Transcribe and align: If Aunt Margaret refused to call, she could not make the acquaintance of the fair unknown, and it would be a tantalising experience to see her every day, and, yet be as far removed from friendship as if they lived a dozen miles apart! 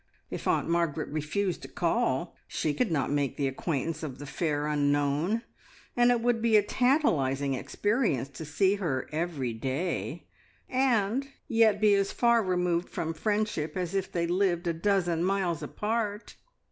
If 0.31 0.47
Aunt 0.47 0.67
Margaret 0.67 1.09
refused 1.09 1.61
to 1.61 1.67
call, 1.67 2.33
she 2.47 2.73
could 2.73 2.91
not 2.91 3.11
make 3.11 3.37
the 3.37 3.47
acquaintance 3.47 4.01
of 4.01 4.17
the 4.17 4.25
fair 4.25 4.65
unknown, 4.65 5.43
and 5.95 6.09
it 6.09 6.21
would 6.21 6.41
be 6.41 6.57
a 6.57 6.63
tantalising 6.63 7.53
experience 7.53 8.27
to 8.29 8.43
see 8.43 8.77
her 8.77 9.07
every 9.11 9.53
day, 9.53 10.25
and, 10.67 11.27
yet 11.47 11.79
be 11.79 11.93
as 11.93 12.11
far 12.11 12.41
removed 12.41 12.89
from 12.89 13.13
friendship 13.13 13.77
as 13.77 13.93
if 13.93 14.11
they 14.11 14.25
lived 14.25 14.65
a 14.65 14.73
dozen 14.73 15.23
miles 15.23 15.61
apart! 15.61 16.35